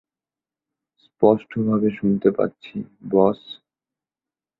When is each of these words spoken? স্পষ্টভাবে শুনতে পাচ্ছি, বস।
স্পষ্টভাবে 1.03 1.89
শুনতে 1.91 2.29
পাচ্ছি, 2.31 2.75
বস। 3.09 3.39